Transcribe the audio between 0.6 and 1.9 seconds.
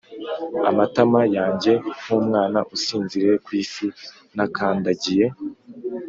amatama yanjye